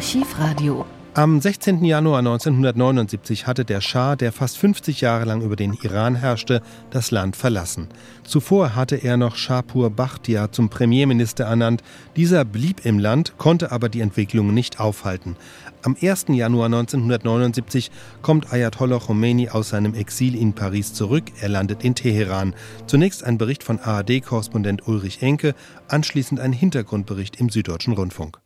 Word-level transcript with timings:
Archivradio. 0.00 0.86
Am 1.12 1.42
16. 1.42 1.84
Januar 1.84 2.20
1979 2.20 3.46
hatte 3.46 3.66
der 3.66 3.82
Schah, 3.82 4.16
der 4.16 4.32
fast 4.32 4.56
50 4.56 5.02
Jahre 5.02 5.26
lang 5.26 5.42
über 5.42 5.56
den 5.56 5.74
Iran 5.74 6.14
herrschte, 6.14 6.62
das 6.88 7.10
Land 7.10 7.36
verlassen. 7.36 7.88
Zuvor 8.24 8.74
hatte 8.74 8.96
er 8.96 9.18
noch 9.18 9.36
Shahpur 9.36 9.90
Bakhtiar 9.90 10.52
zum 10.52 10.70
Premierminister 10.70 11.44
ernannt. 11.44 11.82
Dieser 12.16 12.46
blieb 12.46 12.86
im 12.86 12.98
Land, 12.98 13.36
konnte 13.36 13.72
aber 13.72 13.90
die 13.90 14.00
Entwicklung 14.00 14.54
nicht 14.54 14.80
aufhalten. 14.80 15.36
Am 15.82 15.94
1. 16.00 16.28
Januar 16.28 16.66
1979 16.66 17.90
kommt 18.22 18.50
Ayatollah 18.54 19.00
Khomeini 19.00 19.50
aus 19.50 19.68
seinem 19.68 19.92
Exil 19.92 20.34
in 20.34 20.54
Paris 20.54 20.94
zurück. 20.94 21.24
Er 21.42 21.50
landet 21.50 21.84
in 21.84 21.94
Teheran. 21.94 22.54
Zunächst 22.86 23.22
ein 23.22 23.36
Bericht 23.36 23.62
von 23.62 23.78
ARD-Korrespondent 23.78 24.88
Ulrich 24.88 25.20
Enke, 25.20 25.54
anschließend 25.88 26.40
ein 26.40 26.54
Hintergrundbericht 26.54 27.38
im 27.38 27.50
Süddeutschen 27.50 27.92
Rundfunk. 27.92 28.40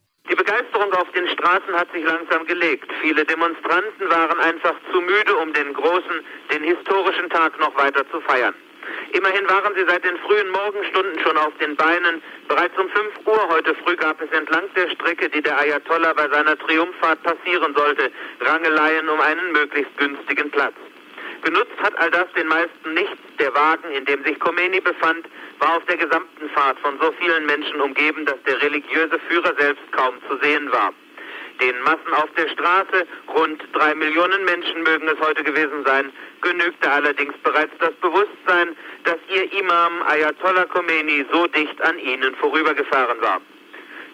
Die 0.75 0.81
Begeisterung 0.81 1.01
auf 1.01 1.13
den 1.13 1.29
Straßen 1.29 1.73
hat 1.79 1.93
sich 1.93 2.05
langsam 2.05 2.45
gelegt. 2.47 2.91
Viele 3.01 3.25
Demonstranten 3.25 4.11
waren 4.11 4.41
einfach 4.41 4.75
zu 4.91 5.01
müde, 5.01 5.37
um 5.37 5.53
den 5.53 5.73
großen, 5.73 6.25
den 6.53 6.65
historischen 6.65 7.31
Tag 7.31 7.59
noch 7.61 7.77
weiter 7.77 8.05
zu 8.11 8.21
feiern. 8.23 8.55
Immerhin 9.13 9.49
waren 9.49 9.73
sie 9.77 9.85
seit 9.87 10.05
den 10.05 10.17
frühen 10.19 10.51
Morgenstunden 10.51 11.21
schon 11.21 11.37
auf 11.37 11.53
den 11.61 11.77
Beinen. 11.77 12.21
Bereits 12.49 12.77
um 12.77 12.89
5 12.89 13.13
Uhr 13.25 13.49
heute 13.51 13.75
früh 13.85 13.95
gab 13.95 14.21
es 14.21 14.31
entlang 14.33 14.65
der 14.75 14.91
Strecke, 14.91 15.31
die 15.31 15.43
der 15.43 15.57
Ayatollah 15.59 16.13
bei 16.13 16.29
seiner 16.29 16.59
Triumphfahrt 16.59 17.23
passieren 17.23 17.73
sollte, 17.77 18.11
Rangeleien 18.41 19.09
um 19.09 19.21
einen 19.21 19.53
möglichst 19.53 19.97
günstigen 19.97 20.51
Platz. 20.51 20.75
Genutzt 21.45 21.77
hat 21.83 21.95
all 21.99 22.11
das 22.11 22.27
den 22.33 22.49
meisten 22.49 22.95
nicht. 22.95 23.17
Der 23.39 23.55
Wagen, 23.55 23.91
in 23.93 24.07
dem 24.07 24.25
sich 24.25 24.41
Khomeini 24.41 24.81
befand, 24.81 25.27
war 25.59 25.77
auf 25.77 25.85
der 25.85 25.99
gesamten 25.99 26.49
Fahrt 26.51 26.79
von 26.81 26.99
so 26.99 27.13
vielen 27.13 27.45
Menschen 27.45 27.83
umgeben, 27.83 28.25
dass 28.25 28.43
der 28.47 28.63
religiöse 28.63 29.19
Führer 29.29 29.55
selbst 29.59 29.85
kaum 29.93 30.15
zu 30.27 30.39
sehen 30.39 30.73
war. 30.73 30.95
Den 31.61 31.79
Massen 31.83 32.15
auf 32.15 32.31
der 32.37 32.49
Straße, 32.49 33.07
rund 33.29 33.63
drei 33.75 33.95
Millionen 33.95 34.45
Menschen 34.47 34.83
mögen 34.85 35.07
es 35.07 35.21
heute 35.21 35.45
gewesen 35.45 35.85
sein, 35.85 36.11
genügte 36.41 36.91
allerdings 36.91 37.35
bereits 37.43 37.73
das 37.79 37.93
Bewusstsein, 37.97 38.75
dass 39.05 39.19
ihr 39.29 39.53
Imam 39.53 40.03
Ayatollah 40.03 40.65
Khomeini 40.65 41.27
so 41.31 41.47
dicht 41.49 41.81
an 41.83 41.99
ihnen 41.99 42.35
vorübergefahren 42.37 43.21
war. 43.21 43.41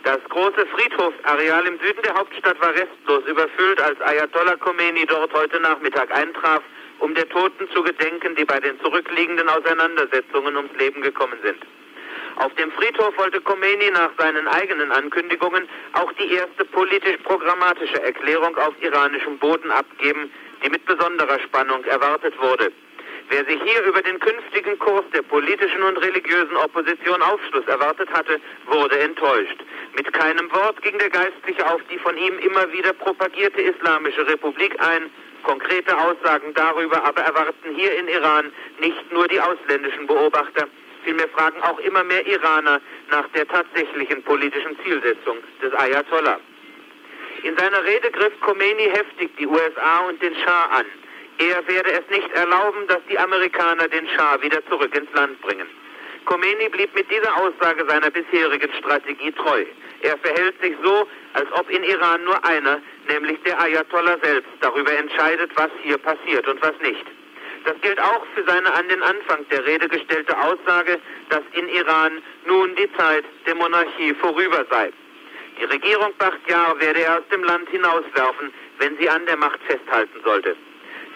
Das 0.03 0.19
große 0.29 0.67
Friedhofsareal 0.67 1.65
im 1.67 1.79
Süden 1.79 2.03
der 2.03 2.15
Hauptstadt 2.15 2.61
war 2.61 2.75
restlos 2.75 3.25
überfüllt, 3.27 3.81
als 3.81 4.01
Ayatollah 4.01 4.57
Khomeini 4.57 5.07
dort 5.07 5.33
heute 5.33 5.61
Nachmittag 5.61 6.11
eintraf, 6.13 6.63
um 7.01 7.15
der 7.15 7.29
Toten 7.29 7.69
zu 7.71 7.83
gedenken, 7.83 8.37
die 8.37 8.45
bei 8.45 8.61
den 8.61 8.81
zurückliegenden 8.81 9.49
Auseinandersetzungen 9.49 10.57
ums 10.57 10.77
Leben 10.79 11.03
gekommen 11.03 11.39
sind. 11.43 11.59
Auf 12.37 12.55
dem 12.55 12.71
Friedhof 12.73 13.17
wollte 13.19 13.41
Khomeini 13.41 13.91
nach 13.91 14.11
seinen 14.19 14.47
eigenen 14.49 14.93
Ankündigungen 14.93 15.69
auch 15.93 16.13
die 16.13 16.33
erste 16.33 16.65
politisch-programmatische 16.65 18.03
Erklärung 18.03 18.57
auf 18.57 18.75
iranischem 18.81 19.39
Boden 19.39 19.71
abgeben, 19.71 20.31
die 20.65 20.71
mit 20.71 20.85
besonderer 20.87 21.39
Spannung 21.41 21.85
erwartet 21.85 22.35
wurde. 22.41 22.73
Wer 23.29 23.45
sich 23.45 23.63
hier 23.63 23.85
über 23.85 24.03
den 24.03 24.19
künftigen 24.19 24.79
Kurs 24.81 25.05
der 25.15 25.23
politischen 25.23 25.83
und 25.83 25.99
religiösen 25.99 26.57
Opposition 26.57 27.23
Aufschluss 27.23 27.67
erwartet 27.67 28.09
hatte, 28.13 28.41
wurde 28.67 28.99
enttäuscht. 28.99 29.57
Mit 29.97 30.13
keinem 30.13 30.51
Wort 30.51 30.83
ging 30.83 30.99
der 30.99 31.11
Geistliche 31.11 31.65
auf 31.71 31.81
die 31.91 31.99
von 31.99 32.17
ihm 32.17 32.39
immer 32.39 32.73
wieder 32.73 32.93
propagierte 32.93 33.61
Islamische 33.61 34.27
Republik 34.27 34.75
ein. 34.81 35.11
Konkrete 35.43 35.97
Aussagen 35.97 36.53
darüber 36.55 37.05
aber 37.05 37.23
erwarten 37.23 37.75
hier 37.75 37.97
in 37.99 38.09
Iran 38.09 38.53
nicht 38.81 39.13
nur 39.13 39.27
die 39.29 39.41
ausländischen 39.41 40.07
Beobachter, 40.07 40.69
Vielmehr 41.05 41.29
fragen 41.29 41.61
auch 41.63 41.79
immer 41.79 42.05
mehr 42.05 42.27
Iraner 42.27 42.81
nach 43.11 43.27
der 43.29 43.47
tatsächlichen 43.49 44.23
politischen 44.23 44.79
Zielsetzung 44.85 45.39
des 45.63 45.73
Ayatollah. 45.73 46.39
In 47.43 47.57
seiner 47.57 47.83
Rede 47.85 48.11
griff 48.11 48.39
Khomeini 48.41 48.91
heftig 48.91 49.35
die 49.39 49.47
USA 49.47 50.01
und 50.09 50.21
den 50.21 50.35
Schah 50.35 50.67
an. 50.67 50.87
Er 51.39 51.67
werde 51.67 51.93
es 51.93 52.03
nicht 52.11 52.31
erlauben, 52.33 52.87
dass 52.87 53.01
die 53.09 53.19
Amerikaner 53.19 53.89
den 53.89 54.07
Schah 54.09 54.43
wieder 54.43 54.65
zurück 54.67 54.95
ins 54.95 55.11
Land 55.15 55.41
bringen. 55.41 55.67
Khomeini 56.27 56.69
blieb 56.69 56.95
mit 56.95 57.11
dieser 57.11 57.35
Aussage 57.39 57.87
seiner 57.89 58.11
bisherigen 58.11 58.71
Strategie 58.75 59.33
treu. 59.33 59.65
Er 60.03 60.19
verhält 60.19 60.61
sich 60.61 60.75
so, 60.83 61.09
als 61.33 61.51
ob 61.53 61.71
in 61.71 61.83
Iran 61.83 62.25
nur 62.25 62.45
einer, 62.45 62.83
nämlich 63.11 63.39
der 63.43 63.61
Ayatollah 63.61 64.19
selbst, 64.23 64.51
darüber 64.61 64.93
entscheidet, 64.93 65.51
was 65.57 65.71
hier 65.83 65.99
passiert 65.99 66.47
und 66.49 66.63
was 66.63 66.75
nicht. 66.81 67.05
Das 67.65 67.79
gilt 67.83 68.01
auch 68.01 68.25
für 68.35 68.45
seine 68.45 68.73
an 68.73 68.89
den 68.89 69.03
Anfang 69.03 69.47
der 69.51 69.67
Rede 69.67 69.89
gestellte 69.89 70.37
Aussage, 70.39 70.99
dass 71.29 71.43
in 71.53 71.69
Iran 71.69 72.23
nun 72.47 72.75
die 72.77 72.91
Zeit 72.95 73.25
der 73.47 73.55
Monarchie 73.55 74.15
vorüber 74.15 74.65
sei. 74.71 74.91
Die 75.59 75.65
Regierung 75.65 76.13
Bachtiar 76.17 76.81
werde 76.81 77.01
er 77.03 77.19
aus 77.19 77.29
dem 77.31 77.45
Land 77.45 77.69
hinauswerfen, 77.69 78.51
wenn 78.79 78.97
sie 78.97 79.11
an 79.11 79.27
der 79.27 79.37
Macht 79.37 79.61
festhalten 79.67 80.19
sollte. 80.25 80.57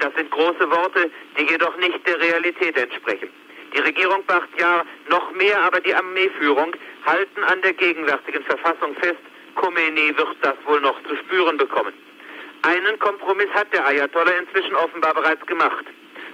Das 0.00 0.12
sind 0.16 0.31
große 0.31 0.71
Worte, 0.71 1.10
die 1.38 1.44
jedoch 1.44 1.77
nicht 1.78 2.06
der 2.06 2.21
Realität 2.21 2.77
entsprechen. 2.77 3.31
Die 3.75 3.81
Regierung 3.81 4.22
Bachtiar, 4.27 4.84
noch 5.09 5.33
mehr 5.33 5.59
aber 5.62 5.81
die 5.81 5.94
Armeeführung, 5.94 6.77
halten 7.06 7.43
an 7.44 7.62
der 7.62 7.72
gegenwärtigen 7.72 8.44
Verfassung 8.44 8.94
fest, 8.97 9.22
Khomeini 9.54 10.16
wird 10.16 10.37
das 10.42 10.54
wohl 10.65 10.81
noch 10.81 11.03
zu 11.04 11.16
spüren 11.16 11.56
bekommen. 11.56 11.92
Einen 12.62 12.98
Kompromiss 12.98 13.50
hat 13.54 13.72
der 13.72 13.87
Ayatollah 13.87 14.38
inzwischen 14.38 14.75
offenbar 14.75 15.15
bereits 15.15 15.44
gemacht. 15.47 15.84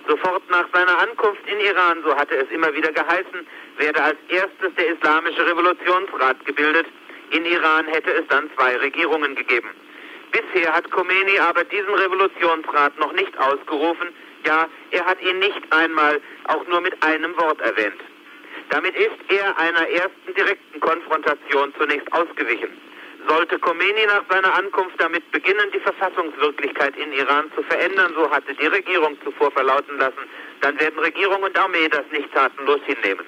Sofort 0.07 0.49
nach 0.51 0.67
seiner 0.73 0.99
Ankunft 0.99 1.43
in 1.47 1.61
Iran, 1.61 2.03
so 2.05 2.15
hatte 2.15 2.37
es 2.37 2.51
immer 2.51 2.73
wieder 2.75 2.93
geheißen, 2.93 3.47
werde 3.79 4.03
als 4.03 4.17
erstes 4.29 4.75
der 4.77 4.95
Islamische 4.95 5.45
Revolutionsrat 5.47 6.45
gebildet. 6.47 6.87
In 7.31 7.45
Iran 7.45 7.87
hätte 7.87 8.13
es 8.13 8.27
dann 8.29 8.51
zwei 8.57 8.77
Regierungen 8.77 9.35
gegeben. 9.35 9.71
Bisher 10.33 10.73
hat 10.73 10.91
Khomeini 10.91 11.39
aber 11.39 11.65
diesen 11.65 11.95
Revolutionsrat 11.95 12.99
noch 12.99 13.13
nicht 13.13 13.37
ausgerufen, 13.39 14.09
ja, 14.47 14.69
er 14.91 15.05
hat 15.05 15.21
ihn 15.23 15.39
nicht 15.39 15.61
einmal 15.71 16.21
auch 16.45 16.67
nur 16.67 16.81
mit 16.81 17.03
einem 17.03 17.37
Wort 17.37 17.61
erwähnt. 17.61 18.01
Damit 18.71 18.97
ist 18.97 19.19
er 19.29 19.59
einer 19.59 19.89
ersten 19.89 20.35
direkten 20.35 20.81
Konfrontation 20.81 21.75
zunächst 21.77 22.11
ausgewichen. 22.13 22.71
Sollte 23.31 23.61
Khomeini 23.61 24.07
nach 24.07 24.25
seiner 24.29 24.53
Ankunft 24.57 25.01
damit 25.01 25.31
beginnen, 25.31 25.71
die 25.73 25.79
Verfassungswirklichkeit 25.79 26.97
in 26.97 27.13
Iran 27.13 27.49
zu 27.55 27.63
verändern, 27.63 28.13
so 28.17 28.29
hatte 28.29 28.53
die 28.55 28.67
Regierung 28.67 29.17
zuvor 29.23 29.53
verlauten 29.53 29.99
lassen, 29.99 30.27
dann 30.63 30.81
werden 30.81 30.99
Regierung 30.99 31.41
und 31.41 31.57
Armee 31.57 31.89
das 31.89 32.03
nicht 32.11 32.29
tatenlos 32.35 32.81
hinnehmen. 32.87 33.25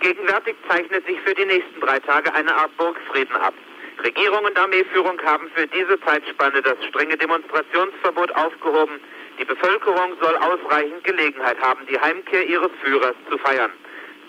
Gegenwärtig 0.00 0.56
zeichnet 0.68 1.06
sich 1.06 1.20
für 1.20 1.36
die 1.36 1.44
nächsten 1.44 1.80
drei 1.80 2.00
Tage 2.00 2.34
eine 2.34 2.52
Art 2.52 2.76
Burgfrieden 2.76 3.36
ab. 3.36 3.54
Regierung 4.02 4.44
und 4.44 4.58
Armeeführung 4.58 5.22
haben 5.24 5.48
für 5.54 5.68
diese 5.68 6.00
Zeitspanne 6.00 6.60
das 6.60 6.84
strenge 6.88 7.16
Demonstrationsverbot 7.16 8.34
aufgehoben. 8.34 8.98
Die 9.38 9.44
Bevölkerung 9.44 10.16
soll 10.20 10.34
ausreichend 10.34 11.04
Gelegenheit 11.04 11.60
haben, 11.60 11.86
die 11.86 12.00
Heimkehr 12.00 12.44
ihres 12.44 12.72
Führers 12.82 13.14
zu 13.30 13.38
feiern. 13.38 13.70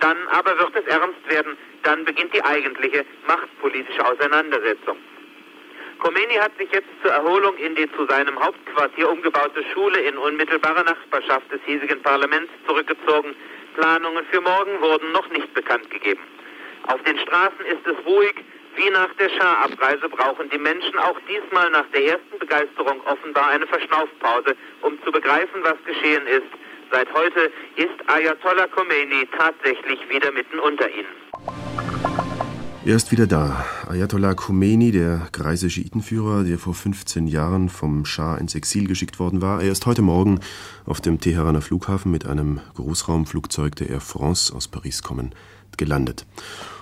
Dann 0.02 0.18
aber 0.28 0.56
wird 0.60 0.75
es 0.75 0.86
ernst 0.86 1.28
werden, 1.30 1.58
dann 1.83 2.05
beginnt 2.05 2.33
die 2.33 2.44
eigentliche 2.44 3.05
machtpolitische 3.27 4.05
Auseinandersetzung. 4.05 4.97
Khomeini 5.99 6.35
hat 6.35 6.57
sich 6.57 6.69
jetzt 6.71 6.89
zur 7.01 7.11
Erholung 7.11 7.55
in 7.57 7.75
die 7.75 7.89
zu 7.94 8.05
seinem 8.07 8.38
Hauptquartier 8.38 9.09
umgebaute 9.09 9.63
Schule 9.73 9.99
in 9.99 10.17
unmittelbarer 10.17 10.83
Nachbarschaft 10.83 11.49
des 11.51 11.61
hiesigen 11.66 12.01
Parlaments 12.01 12.51
zurückgezogen. 12.67 13.35
Planungen 13.75 14.25
für 14.29 14.41
morgen 14.41 14.81
wurden 14.81 15.11
noch 15.13 15.29
nicht 15.29 15.53
bekannt 15.53 15.89
gegeben. 15.89 16.21
Auf 16.88 17.01
den 17.03 17.17
Straßen 17.19 17.66
ist 17.66 17.88
es 17.88 18.05
ruhig. 18.05 18.33
Wie 18.75 18.89
nach 18.89 19.13
der 19.13 19.29
Schah-Abreise 19.29 20.09
brauchen 20.09 20.50
die 20.50 20.57
Menschen 20.57 20.97
auch 20.97 21.17
diesmal 21.29 21.69
nach 21.69 21.85
der 21.94 22.03
ersten 22.03 22.39
Begeisterung 22.39 23.00
offenbar 23.05 23.47
eine 23.50 23.67
Verschnaufpause, 23.67 24.57
um 24.81 25.01
zu 25.03 25.11
begreifen, 25.11 25.63
was 25.63 25.77
geschehen 25.85 26.25
ist. 26.27 26.47
Seit 26.91 27.11
heute 27.13 27.51
ist 27.75 27.95
Ayatollah 28.07 28.67
Khomeini 28.67 29.27
tatsächlich 29.38 30.09
wieder 30.09 30.31
mitten 30.31 30.59
unter 30.59 30.89
ihnen. 30.89 31.22
Er 32.85 32.97
ist 32.97 33.13
wieder 33.13 33.27
da. 33.27 33.66
Ayatollah 33.88 34.33
Khomeini, 34.33 34.91
der 34.91 35.27
greise 35.31 35.69
Schiitenführer, 35.69 36.44
der 36.44 36.57
vor 36.57 36.74
15 36.74 37.27
Jahren 37.27 37.69
vom 37.69 38.06
Schah 38.06 38.35
ins 38.35 38.56
Exil 38.56 38.88
geschickt 38.88 39.19
worden 39.19 39.41
war. 39.41 39.62
Er 39.62 39.71
ist 39.71 39.85
heute 39.85 40.01
Morgen 40.01 40.39
auf 40.85 41.01
dem 41.01 41.19
Teheraner 41.19 41.62
Flughafen 41.62 42.12
mit 42.12 42.25
einem 42.25 42.59
Großraumflugzeug 42.75 43.75
der 43.75 43.89
Air 43.89 44.01
France 44.01 44.53
aus 44.53 44.68
Paris 44.68 45.03
kommen 45.03 45.33
gelandet. 45.77 46.25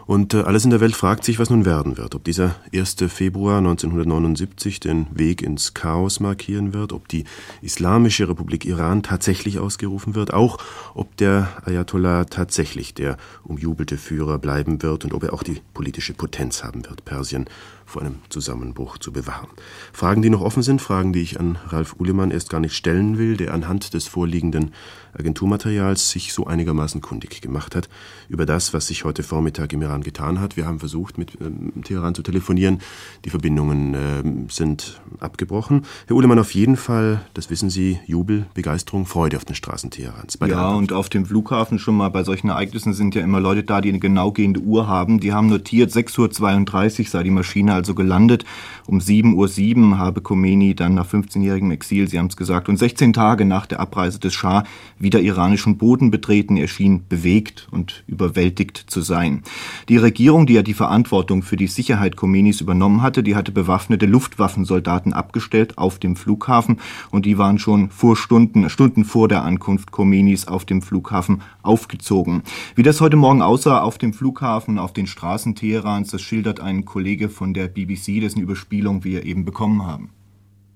Und 0.07 0.33
äh, 0.33 0.42
alles 0.42 0.65
in 0.65 0.71
der 0.71 0.81
Welt 0.81 0.95
fragt 0.95 1.24
sich, 1.24 1.39
was 1.39 1.50
nun 1.50 1.63
werden 1.63 1.98
wird. 1.98 2.15
Ob 2.15 2.24
dieser 2.25 2.56
1. 2.74 2.98
Februar 3.07 3.59
1979 3.59 4.81
den 4.81 5.07
Weg 5.12 5.42
ins 5.42 5.74
Chaos 5.74 6.19
markieren 6.19 6.74
wird, 6.74 6.92
ob 6.92 7.07
die 7.07 7.24
Islamische 7.62 8.27
Republik 8.27 8.65
Iran 8.65 9.04
tatsächlich 9.04 9.59
ausgerufen 9.59 10.13
wird, 10.13 10.33
auch 10.33 10.57
ob 10.95 11.15
der 11.18 11.50
Ayatollah 11.63 12.25
tatsächlich 12.25 12.94
der 12.94 13.15
umjubelte 13.44 13.97
Führer 13.97 14.38
bleiben 14.38 14.81
wird 14.81 15.06
und 15.06 15.13
ob 15.13 15.24
er 15.24 15.33
auch 15.33 15.44
die 15.44 15.62
politische 15.74 16.13
Potenz 16.13 16.63
haben 16.63 16.83
wird, 16.86 16.91
Persien 16.96 17.46
vor 17.86 18.02
einem 18.02 18.16
Zusammenbruch 18.30 18.98
zu 18.98 19.12
bewahren. 19.12 19.50
Fragen, 19.92 20.22
die 20.22 20.30
noch 20.30 20.42
offen 20.42 20.64
sind, 20.64 20.82
Fragen, 20.82 21.12
die 21.12 21.22
ich 21.22 21.40
an 21.40 21.58
Ralf 21.68 21.96
Uhlemann 22.00 22.32
erst 22.32 22.50
gar 22.50 22.62
nicht 22.62 22.74
stellen 22.74 23.18
will, 23.18 23.36
der 23.36 23.54
anhand 23.54 23.94
des 23.94 24.08
vorliegenden 24.08 24.72
Agenturmaterials 25.14 26.10
sich 26.10 26.32
so 26.32 26.48
einigermaßen 26.48 27.02
kundig 27.02 27.42
gemacht 27.42 27.76
hat 27.76 27.90
über 28.30 28.46
das, 28.46 28.74
was 28.74 28.88
sich 28.88 29.04
heute 29.04 29.24
Vormittag 29.24 29.74
im 29.74 29.82
Teheran 29.82 30.04
getan 30.04 30.40
hat. 30.40 30.56
Wir 30.56 30.66
haben 30.66 30.80
versucht, 30.80 31.18
mit 31.18 31.38
ähm, 31.42 31.84
Teheran 31.84 32.16
zu 32.16 32.24
telefonieren. 32.24 32.80
Die 33.26 33.30
Verbindungen 33.30 33.94
äh, 33.94 34.52
sind 34.52 35.02
abgebrochen. 35.20 35.86
Herr 36.08 36.16
Uhlemann, 36.16 36.40
auf 36.40 36.54
jeden 36.54 36.78
Fall, 36.78 37.22
das 37.34 37.50
wissen 37.50 37.70
Sie, 37.70 38.00
Jubel, 38.06 38.46
Begeisterung, 38.54 39.06
Freude 39.06 39.38
auf 39.38 39.46
den 39.46 39.56
Straßen 39.56 39.92
Teherans. 39.92 40.38
ja, 40.48 40.70
und 40.70 40.94
auf 40.94 41.10
dem 41.10 41.26
Flughafen 41.26 41.78
schon 41.78 41.96
mal 41.96 42.10
bei 42.10 42.24
solchen 42.24 42.50
Ereignissen 42.50 42.94
sind 42.94 43.16
ja 43.16 43.22
immer 43.22 43.42
Leute 43.42 43.64
da, 43.64 43.82
die 43.82 43.90
eine 43.90 44.00
genau 44.00 44.32
gehende 44.32 44.62
Uhr 44.62 44.88
haben. 44.88 45.20
Die 45.20 45.34
haben 45.34 45.50
notiert, 45.50 45.92
6.32 45.92 46.20
Uhr 46.20 46.81
sei 46.89 47.24
die 47.24 47.31
Maschine 47.31 47.74
also 47.74 47.95
gelandet. 47.95 48.45
Um 48.88 49.00
7.07 49.00 49.92
Uhr 49.92 49.98
habe 49.98 50.22
Khomeini 50.22 50.75
dann 50.75 50.95
nach 50.95 51.07
15-jährigem 51.07 51.72
Exil, 51.72 52.07
Sie 52.07 52.18
haben 52.18 52.28
es 52.28 52.36
gesagt, 52.36 52.69
und 52.69 52.78
16 52.78 53.13
Tage 53.13 53.45
nach 53.45 53.66
der 53.66 53.80
Abreise 53.80 54.19
des 54.19 54.33
Schah 54.33 54.63
wieder 54.98 55.22
iranischen 55.22 55.78
Boden 55.78 56.12
betreten. 56.12 56.57
Er 56.57 56.68
schien 56.68 57.04
bewegt 57.07 57.68
und 57.72 58.04
überwältigt 58.07 58.86
zu 58.88 59.01
sein. 59.01 59.44
Die 59.89 59.98
Regierung, 59.98 60.45
die 60.45 60.54
ja 60.54 60.63
die 60.63 60.74
Verantwortung 60.74 61.44
für 61.44 61.57
die 61.57 61.68
Sicherheit 61.68 62.16
Khomeinis 62.16 62.62
übernommen 62.62 63.01
hatte, 63.01 63.24
die 63.24 63.36
hatte 63.36 63.51
bewaffnete 63.51 64.06
Luftwaffensoldaten 64.06 65.13
abgestellt 65.13 65.78
auf 65.78 66.00
dem 66.00 66.16
Flughafen 66.16 66.80
und 67.12 67.25
die 67.25 67.38
waren 67.38 67.60
schon 67.60 67.89
vor 67.89 68.16
Stunden, 68.16 68.69
Stunden 68.69 69.06
vor 69.06 69.28
der 69.28 69.44
Ankunft 69.44 69.92
Khomeinis 69.92 70.48
auf 70.48 70.66
dem 70.66 70.81
Flughafen 70.81 71.42
aufgezogen. 71.62 72.44
Wie 72.75 72.83
das 72.83 73.01
heute 73.01 73.18
Morgen 73.18 73.42
aussah 73.42 73.81
auf 73.81 73.98
dem 73.98 74.13
Flughafen, 74.13 74.80
auf 74.80 74.94
den 74.94 75.07
Straßen 75.07 75.56
Teherans, 75.56 76.12
das 76.12 76.22
schildert 76.22 76.60
ein 76.60 76.70
Kollege 76.85 77.29
von 77.29 77.53
der 77.53 77.68
BBC, 77.68 78.21
dessen 78.21 78.41
Überspielung 78.41 79.03
wir 79.03 79.25
eben 79.25 79.45
bekommen 79.45 79.85
haben. 79.85 80.12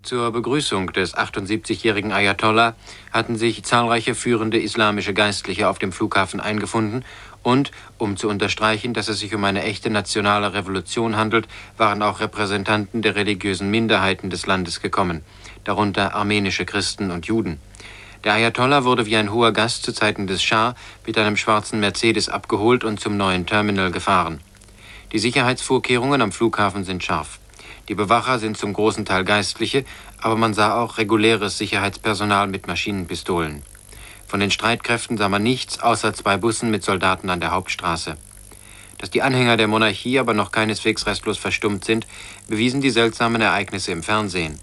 Zur 0.06 0.32
Begrüßung 0.32 0.94
des 0.94 1.16
78-jährigen 1.18 2.12
Ayatollah 2.12 2.76
hatten 3.12 3.38
sich 3.38 3.64
zahlreiche 3.64 4.14
führende 4.14 4.60
islamische 4.60 5.16
Geistliche 5.16 5.68
auf 5.68 5.80
dem 5.80 5.92
Flughafen 5.92 6.40
eingefunden 6.40 7.04
und, 7.42 7.72
um 7.98 8.16
zu 8.16 8.30
unterstreichen, 8.30 8.94
dass 8.94 9.08
es 9.08 9.20
sich 9.20 9.34
um 9.34 9.44
eine 9.44 9.64
echte 9.64 9.90
nationale 9.90 10.54
Revolution 10.54 11.16
handelt, 11.16 11.48
waren 11.78 12.04
auch 12.04 12.20
Repräsentanten 12.20 13.02
der 13.02 13.16
religiösen 13.16 13.72
Minderheiten 13.72 14.30
des 14.30 14.46
Landes 14.46 14.80
gekommen, 14.80 15.22
darunter 15.64 16.14
armenische 16.14 16.66
Christen 16.66 17.10
und 17.10 17.26
Juden. 17.26 17.60
Der 18.24 18.34
Ayatollah 18.34 18.84
wurde 18.84 19.06
wie 19.08 19.16
ein 19.16 19.32
hoher 19.32 19.54
Gast 19.54 19.84
zu 19.84 19.92
Zeiten 19.92 20.28
des 20.28 20.44
Schah 20.44 20.76
mit 21.06 21.18
einem 21.18 21.38
schwarzen 21.38 21.80
Mercedes 21.80 22.30
abgeholt 22.30 22.84
und 22.84 23.00
zum 23.00 23.18
neuen 23.18 23.46
Terminal 23.46 23.92
gefahren. 23.92 24.40
Die 25.16 25.20
Sicherheitsvorkehrungen 25.20 26.22
am 26.22 26.34
Flughafen 26.34 26.84
sind 26.84 27.02
scharf. 27.02 27.40
Die 27.88 27.96
Bewacher 27.96 28.38
sind 28.38 28.58
zum 28.58 28.74
großen 28.74 29.06
Teil 29.06 29.24
Geistliche, 29.24 29.86
aber 30.22 30.36
man 30.36 30.54
sah 30.54 30.78
auch 30.78 30.98
reguläres 30.98 31.58
Sicherheitspersonal 31.58 32.48
mit 32.48 32.68
Maschinenpistolen. 32.68 33.62
Von 34.28 34.42
den 34.42 34.52
Streitkräften 34.52 35.18
sah 35.18 35.30
man 35.30 35.42
nichts 35.42 35.80
außer 35.80 36.14
zwei 36.14 36.36
Bussen 36.36 36.70
mit 36.70 36.84
Soldaten 36.84 37.30
an 37.30 37.40
der 37.40 37.52
Hauptstraße. 37.52 38.18
Dass 38.98 39.10
die 39.10 39.22
Anhänger 39.22 39.56
der 39.56 39.70
Monarchie 39.70 40.20
aber 40.20 40.34
noch 40.34 40.52
keineswegs 40.52 41.06
restlos 41.06 41.38
verstummt 41.38 41.86
sind, 41.86 42.06
bewiesen 42.50 42.82
die 42.82 42.90
seltsamen 42.90 43.40
Ereignisse 43.40 43.94
im 43.94 44.04
Fernsehen. 44.04 44.60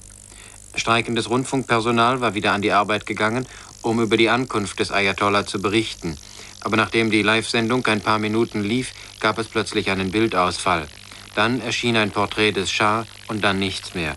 Streikendes 0.74 1.30
Rundfunkpersonal 1.30 2.20
war 2.20 2.34
wieder 2.34 2.52
an 2.52 2.60
die 2.60 2.72
Arbeit 2.72 3.06
gegangen, 3.06 3.46
um 3.80 4.02
über 4.02 4.18
die 4.18 4.28
Ankunft 4.28 4.80
des 4.80 4.92
Ayatollah 4.92 5.46
zu 5.46 5.62
berichten. 5.62 6.18
Aber 6.64 6.76
nachdem 6.76 7.10
die 7.10 7.22
Live-Sendung 7.22 7.86
ein 7.86 8.00
paar 8.00 8.18
Minuten 8.18 8.62
lief, 8.62 8.92
gab 9.20 9.38
es 9.38 9.48
plötzlich 9.48 9.90
einen 9.90 10.10
Bildausfall. 10.10 10.86
Dann 11.34 11.60
erschien 11.60 11.96
ein 11.96 12.10
Porträt 12.10 12.52
des 12.52 12.70
Schah 12.70 13.06
und 13.28 13.42
dann 13.42 13.58
nichts 13.58 13.94
mehr. 13.94 14.16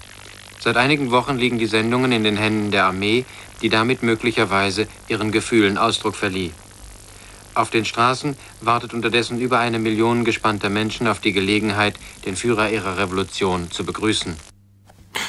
Seit 0.59 0.77
einigen 0.77 1.11
Wochen 1.11 1.37
liegen 1.37 1.59
die 1.59 1.67
Sendungen 1.67 2.11
in 2.11 2.23
den 2.23 2.37
Händen 2.37 2.71
der 2.71 2.85
Armee, 2.85 3.25
die 3.61 3.69
damit 3.69 4.03
möglicherweise 4.03 4.87
ihren 5.07 5.31
Gefühlen 5.31 5.77
Ausdruck 5.77 6.15
verlieh. 6.15 6.51
Auf 7.53 7.69
den 7.69 7.85
Straßen 7.85 8.35
wartet 8.61 8.93
unterdessen 8.93 9.39
über 9.39 9.59
eine 9.59 9.79
Million 9.79 10.25
gespannter 10.25 10.69
Menschen 10.69 11.07
auf 11.07 11.19
die 11.19 11.31
Gelegenheit, 11.31 11.95
den 12.25 12.35
Führer 12.35 12.69
ihrer 12.69 12.97
Revolution 12.97 13.71
zu 13.71 13.85
begrüßen. 13.85 14.35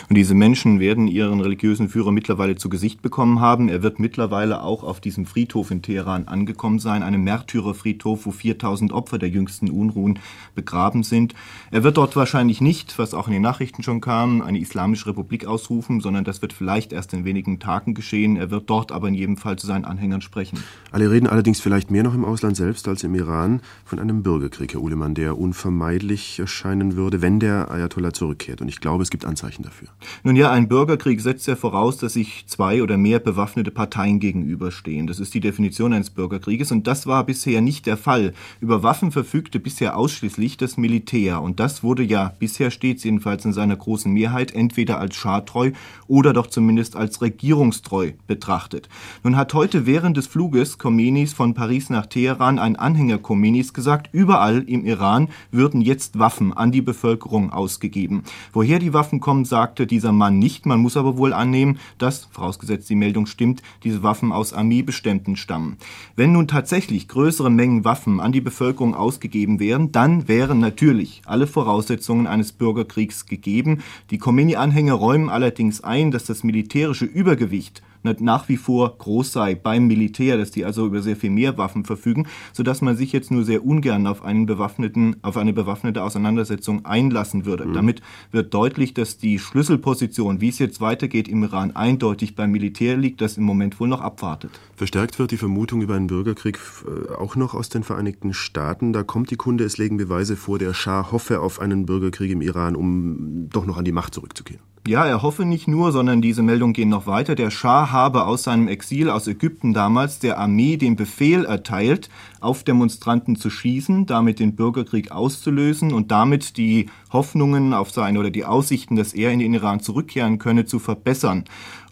Und 0.08 0.16
diese 0.16 0.34
Menschen 0.34 0.80
werden 0.80 1.08
ihren 1.08 1.40
religiösen 1.40 1.88
Führer 1.88 2.12
mittlerweile 2.12 2.56
zu 2.56 2.68
Gesicht 2.68 3.02
bekommen 3.02 3.40
haben. 3.40 3.68
Er 3.68 3.82
wird 3.82 3.98
mittlerweile 3.98 4.62
auch 4.62 4.84
auf 4.84 5.00
diesem 5.00 5.26
Friedhof 5.26 5.70
in 5.70 5.82
Teheran 5.82 6.28
angekommen 6.28 6.78
sein, 6.78 7.02
einem 7.02 7.24
Märtyrerfriedhof, 7.24 8.26
wo 8.26 8.30
4000 8.30 8.92
Opfer 8.92 9.18
der 9.18 9.28
jüngsten 9.28 9.70
Unruhen 9.70 10.18
begraben 10.54 11.02
sind. 11.02 11.34
Er 11.70 11.82
wird 11.82 11.96
dort 11.96 12.16
wahrscheinlich 12.16 12.60
nicht, 12.60 12.98
was 12.98 13.14
auch 13.14 13.26
in 13.26 13.32
den 13.32 13.42
Nachrichten 13.42 13.82
schon 13.82 14.00
kam, 14.00 14.42
eine 14.42 14.58
islamische 14.58 15.06
Republik 15.08 15.46
ausrufen, 15.46 16.00
sondern 16.00 16.24
das 16.24 16.42
wird 16.42 16.52
vielleicht 16.52 16.92
erst 16.92 17.12
in 17.12 17.24
wenigen 17.24 17.58
Tagen 17.58 17.94
geschehen. 17.94 18.36
Er 18.36 18.50
wird 18.50 18.70
dort 18.70 18.92
aber 18.92 19.08
in 19.08 19.14
jedem 19.14 19.36
Fall 19.36 19.56
zu 19.56 19.66
seinen 19.66 19.84
Anhängern 19.84 20.20
sprechen. 20.20 20.62
Alle 20.92 21.10
reden 21.10 21.26
allerdings 21.26 21.60
vielleicht 21.60 21.90
mehr 21.90 22.02
noch 22.02 22.14
im 22.14 22.24
Ausland 22.24 22.56
selbst 22.56 22.88
als 22.88 23.02
im 23.04 23.14
Iran 23.14 23.60
von 23.84 23.98
einem 23.98 24.22
Bürgerkrieg, 24.22 24.74
Herr 24.74 24.80
Uhlemann, 24.80 25.14
der 25.14 25.38
unvermeidlich 25.38 26.38
erscheinen 26.38 26.96
würde, 26.96 27.22
wenn 27.22 27.40
der 27.40 27.70
Ayatollah 27.70 28.12
zurückkehrt. 28.12 28.60
Und 28.60 28.68
ich 28.68 28.80
glaube, 28.80 29.02
es 29.02 29.10
gibt 29.10 29.24
Anzeichen 29.24 29.62
dafür 29.62 29.85
dafür? 29.86 29.96
Nun 30.22 30.36
ja, 30.36 30.50
ein 30.50 30.68
Bürgerkrieg 30.68 31.20
setzt 31.20 31.46
ja 31.46 31.56
voraus, 31.56 31.98
dass 31.98 32.14
sich 32.14 32.46
zwei 32.46 32.82
oder 32.82 32.96
mehr 32.96 33.18
bewaffnete 33.18 33.70
Parteien 33.70 34.20
gegenüberstehen. 34.20 35.06
Das 35.06 35.20
ist 35.20 35.34
die 35.34 35.40
Definition 35.40 35.92
eines 35.92 36.10
Bürgerkrieges 36.10 36.72
und 36.72 36.86
das 36.86 37.06
war 37.06 37.24
bisher 37.24 37.60
nicht 37.60 37.86
der 37.86 37.96
Fall. 37.96 38.32
Über 38.60 38.82
Waffen 38.82 39.12
verfügte 39.12 39.58
bisher 39.58 39.96
ausschließlich 39.96 40.56
das 40.56 40.76
Militär 40.76 41.42
und 41.42 41.60
das 41.60 41.82
wurde 41.82 42.02
ja 42.02 42.32
bisher 42.38 42.70
stets 42.70 43.04
jedenfalls 43.04 43.44
in 43.44 43.52
seiner 43.52 43.76
großen 43.76 44.12
Mehrheit 44.12 44.52
entweder 44.52 44.98
als 44.98 45.16
schadtreu 45.16 45.72
oder 46.06 46.32
doch 46.32 46.46
zumindest 46.46 46.96
als 46.96 47.22
regierungstreu 47.22 48.12
betrachtet. 48.26 48.88
Nun 49.22 49.36
hat 49.36 49.54
heute 49.54 49.86
während 49.86 50.16
des 50.16 50.26
Fluges 50.26 50.78
Khomeinis 50.78 51.32
von 51.32 51.54
Paris 51.54 51.90
nach 51.90 52.06
Teheran 52.06 52.58
ein 52.58 52.76
Anhänger 52.76 53.18
Khomeinis 53.18 53.72
gesagt, 53.72 54.10
überall 54.12 54.62
im 54.62 54.84
Iran 54.84 55.28
würden 55.50 55.80
jetzt 55.80 56.18
Waffen 56.18 56.52
an 56.52 56.72
die 56.72 56.82
Bevölkerung 56.82 57.52
ausgegeben. 57.52 58.22
Woher 58.52 58.78
die 58.78 58.92
Waffen 58.92 59.20
kommen, 59.20 59.44
sagt 59.44 59.75
sagte 59.76 59.86
dieser 59.86 60.12
Mann 60.12 60.38
nicht. 60.38 60.64
Man 60.64 60.80
muss 60.80 60.96
aber 60.96 61.18
wohl 61.18 61.34
annehmen, 61.34 61.78
dass, 61.98 62.24
vorausgesetzt 62.32 62.88
die 62.88 62.94
Meldung 62.94 63.26
stimmt, 63.26 63.60
diese 63.84 64.02
Waffen 64.02 64.32
aus 64.32 64.54
Armeebeständen 64.54 65.36
stammen. 65.36 65.76
Wenn 66.14 66.32
nun 66.32 66.48
tatsächlich 66.48 67.08
größere 67.08 67.50
Mengen 67.50 67.84
Waffen 67.84 68.18
an 68.18 68.32
die 68.32 68.40
Bevölkerung 68.40 68.94
ausgegeben 68.94 69.60
wären, 69.60 69.92
dann 69.92 70.28
wären 70.28 70.60
natürlich 70.60 71.20
alle 71.26 71.46
Voraussetzungen 71.46 72.26
eines 72.26 72.52
Bürgerkriegs 72.52 73.26
gegeben. 73.26 73.82
Die 74.10 74.16
Khomeini-Anhänger 74.16 74.94
räumen 74.94 75.28
allerdings 75.28 75.84
ein, 75.84 76.10
dass 76.10 76.24
das 76.24 76.42
militärische 76.42 77.04
Übergewicht 77.04 77.82
nach 78.20 78.48
wie 78.48 78.56
vor 78.56 78.96
groß 78.96 79.32
sei 79.32 79.54
beim 79.54 79.86
Militär, 79.86 80.36
dass 80.36 80.50
die 80.50 80.64
also 80.64 80.86
über 80.86 81.02
sehr 81.02 81.16
viel 81.16 81.30
mehr 81.30 81.58
Waffen 81.58 81.84
verfügen, 81.84 82.26
sodass 82.52 82.82
man 82.82 82.96
sich 82.96 83.12
jetzt 83.12 83.30
nur 83.30 83.44
sehr 83.44 83.64
ungern 83.64 84.06
auf 84.06 84.24
einen 84.24 84.46
bewaffneten, 84.46 85.16
auf 85.22 85.36
eine 85.36 85.52
bewaffnete 85.52 86.02
Auseinandersetzung 86.02 86.84
einlassen 86.84 87.44
würde. 87.44 87.66
Mhm. 87.66 87.74
Damit 87.74 88.02
wird 88.32 88.54
deutlich, 88.54 88.94
dass 88.94 89.18
die 89.18 89.38
Schlüsselposition, 89.38 90.40
wie 90.40 90.48
es 90.48 90.58
jetzt 90.58 90.80
weitergeht 90.80 91.28
im 91.28 91.42
Iran, 91.42 91.74
eindeutig 91.74 92.34
beim 92.34 92.50
Militär 92.50 92.96
liegt, 92.96 93.20
das 93.20 93.36
im 93.36 93.44
Moment 93.44 93.78
wohl 93.80 93.88
noch 93.88 94.00
abwartet. 94.00 94.50
Verstärkt 94.76 95.18
wird 95.18 95.30
die 95.30 95.36
Vermutung 95.36 95.82
über 95.82 95.94
einen 95.94 96.06
Bürgerkrieg 96.06 96.58
äh, 96.86 97.14
auch 97.14 97.36
noch 97.36 97.54
aus 97.54 97.68
den 97.68 97.82
Vereinigten 97.82 98.32
Staaten. 98.32 98.92
Da 98.92 99.02
kommt 99.02 99.30
die 99.30 99.36
Kunde, 99.36 99.64
es 99.64 99.78
legen 99.78 99.96
Beweise 99.96 100.36
vor, 100.36 100.58
der 100.58 100.74
Schah 100.74 101.10
hoffe 101.12 101.40
auf 101.40 101.60
einen 101.60 101.86
Bürgerkrieg 101.86 102.30
im 102.30 102.40
Iran, 102.40 102.76
um 102.76 103.48
doch 103.50 103.66
noch 103.66 103.78
an 103.78 103.84
die 103.84 103.92
Macht 103.92 104.14
zurückzukehren. 104.14 104.62
Ja, 104.86 105.04
er 105.04 105.20
hoffe 105.20 105.44
nicht 105.44 105.66
nur, 105.66 105.90
sondern 105.90 106.22
diese 106.22 106.44
Meldungen 106.44 106.72
gehen 106.72 106.90
noch 106.90 107.08
weiter. 107.08 107.34
Der 107.34 107.50
Schah 107.50 107.90
habe 107.90 108.24
aus 108.24 108.44
seinem 108.44 108.68
Exil 108.68 109.10
aus 109.10 109.26
Ägypten 109.26 109.74
damals 109.74 110.20
der 110.20 110.38
Armee 110.38 110.76
den 110.76 110.94
Befehl 110.94 111.44
erteilt, 111.44 112.08
auf 112.40 112.62
Demonstranten 112.62 113.34
zu 113.34 113.50
schießen, 113.50 114.06
damit 114.06 114.38
den 114.38 114.54
Bürgerkrieg 114.54 115.10
auszulösen 115.10 115.92
und 115.92 116.12
damit 116.12 116.56
die 116.56 116.88
Hoffnungen 117.12 117.74
auf 117.74 117.90
seine 117.90 118.20
oder 118.20 118.30
die 118.30 118.44
Aussichten, 118.44 118.94
dass 118.94 119.12
er 119.12 119.32
in 119.32 119.40
den 119.40 119.54
Iran 119.54 119.80
zurückkehren 119.80 120.38
könne, 120.38 120.66
zu 120.66 120.78
verbessern. 120.78 121.46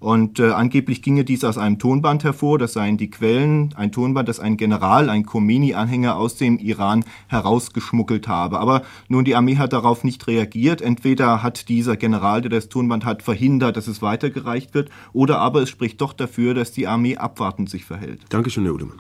Und 0.05 0.39
äh, 0.39 0.51
angeblich 0.51 1.01
ginge 1.01 1.25
dies 1.25 1.45
aus 1.45 1.57
einem 1.57 1.79
Tonband 1.79 2.25
hervor, 2.25 2.59
das 2.59 2.75
seien 2.75 2.99
die 2.99 3.09
Quellen, 3.09 3.71
ein 3.75 3.91
Tonband, 3.91 4.29
das 4.29 4.39
ein 4.39 4.59
General, 4.59 5.09
ein 5.09 5.25
Khomeini-Anhänger 5.25 6.17
aus 6.17 6.37
dem 6.37 6.59
Iran 6.59 7.07
herausgeschmuggelt 7.29 8.29
habe. 8.29 8.59
Aber 8.61 8.83
nun, 9.09 9.25
die 9.25 9.35
Armee 9.35 9.57
hat 9.57 9.73
darauf 9.73 10.05
nicht 10.05 10.27
reagiert. 10.27 10.83
Entweder 10.83 11.43
hat 11.43 11.71
dieser 11.71 11.97
General, 11.97 12.43
der 12.43 12.51
das 12.51 12.69
Tonband 12.69 13.07
hat, 13.07 13.23
verhindert, 13.23 13.79
dass 13.79 13.87
es 13.87 14.03
weitergereicht 14.03 14.75
wird, 14.75 14.91
oder 15.15 15.39
aber 15.39 15.63
es 15.63 15.71
spricht 15.71 16.03
doch 16.03 16.13
dafür, 16.13 16.53
dass 16.53 16.71
die 16.71 16.87
Armee 16.87 17.17
abwartend 17.17 17.71
sich 17.71 17.87
verhält. 17.87 18.21
Dankeschön, 18.29 18.65
Herr 18.65 18.75
Udemann. 18.75 18.99